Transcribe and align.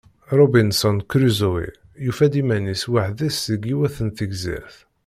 Robinson 0.37 0.97
Crusoe 1.11 1.67
yufa-d 2.05 2.33
iman-is 2.41 2.83
weḥd-s 2.91 3.39
deg 3.53 3.61
yiwet 3.69 3.97
n 4.05 4.09
tegzirt. 4.17 4.77